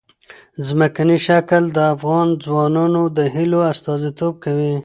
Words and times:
ځمکنی 0.67 1.17
شکل 1.27 1.63
د 1.75 1.77
افغان 1.93 2.27
ځوانانو 2.43 3.01
د 3.17 3.19
هیلو 3.35 3.59
استازیتوب 3.71 4.33
کوي. 4.43 4.73